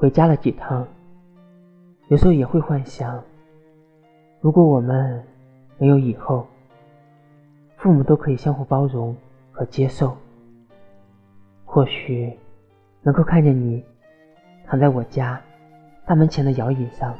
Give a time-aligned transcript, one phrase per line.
[0.00, 0.88] 回家了几趟，
[2.08, 3.22] 有时候也会幻想，
[4.40, 5.22] 如果我们
[5.76, 6.46] 没有以后，
[7.76, 9.14] 父母都可以相互包容
[9.52, 10.16] 和接受，
[11.66, 12.34] 或许
[13.02, 13.84] 能够看见你
[14.66, 15.38] 躺在我家
[16.06, 17.14] 大门前的摇椅上，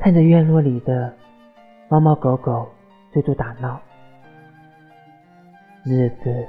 [0.00, 1.14] 看着院落里的
[1.88, 2.68] 猫猫狗狗
[3.12, 3.80] 追逐打闹，
[5.84, 6.48] 日子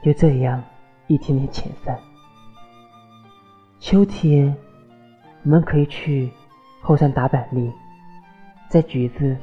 [0.00, 0.62] 就这样
[1.08, 1.98] 一天天遣散。
[3.84, 4.56] 秋天，
[5.42, 6.30] 我们可以去
[6.80, 7.70] 后山打板栗，
[8.70, 9.36] 摘橘子。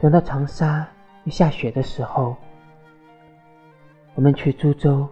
[0.00, 0.88] 等到长沙
[1.24, 2.36] 又下雪的时候，
[4.14, 5.08] 我们去株洲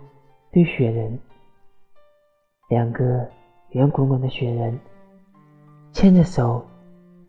[0.52, 1.18] 堆雪人。
[2.68, 3.28] 两个
[3.70, 4.78] 圆滚滚的雪人，
[5.90, 6.64] 牵着手，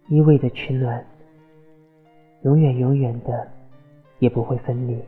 [0.09, 1.03] 依偎着取暖，
[2.43, 3.51] 永远永远的
[4.20, 5.03] 也不会分离。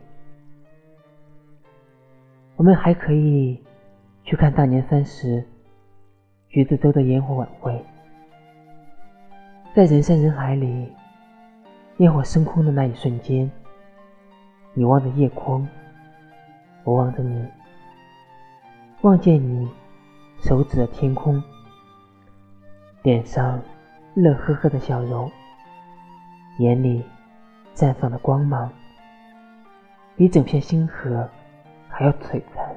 [2.56, 3.62] 我们还可以。
[4.34, 5.44] 去看大年三十
[6.48, 7.80] 橘子洲的烟火晚会，
[9.72, 10.92] 在人山人海里，
[11.98, 13.48] 烟火升空的那一瞬间，
[14.72, 15.68] 你望着夜空，
[16.82, 17.46] 我望着你，
[19.02, 19.70] 望见你
[20.40, 21.40] 手指的天空，
[23.04, 23.62] 脸上
[24.14, 25.30] 乐呵呵的笑容，
[26.58, 27.04] 眼里
[27.72, 28.68] 绽放的光芒，
[30.16, 31.30] 比整片星河
[31.88, 32.74] 还要璀璨。